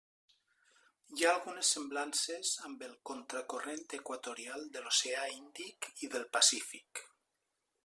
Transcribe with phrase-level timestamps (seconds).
[1.17, 7.07] Hi ha algunes semblances amb el Contra Corrent Equatorial de l'Oceà Índic i del Pacífic.